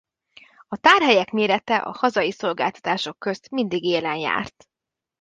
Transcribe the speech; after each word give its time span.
A 0.67 0.77
tárhelyek 0.77 1.31
mérete 1.31 1.75
a 1.77 1.91
hazai 1.91 2.31
szolgáltatások 2.31 3.19
közt 3.19 3.49
mindig 3.49 3.83
élen 3.83 4.15
járt. 4.17 4.67